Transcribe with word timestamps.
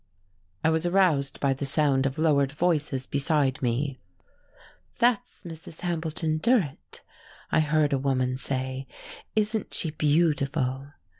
I 0.63 0.71
was 0.71 0.87
aroused 0.87 1.39
by 1.39 1.53
the 1.53 1.63
sound 1.63 2.07
of 2.07 2.17
lowered 2.17 2.51
voices 2.53 3.05
beside 3.05 3.61
me. 3.61 3.99
"That's 4.97 5.43
Mrs. 5.43 5.81
Hambleton 5.81 6.37
Durrett," 6.37 7.01
I 7.51 7.59
heard 7.59 7.93
a 7.93 7.99
woman 7.99 8.35
say. 8.37 8.87
"Isn't 9.35 9.75
she 9.75 9.91
beautiful?" 9.91 10.87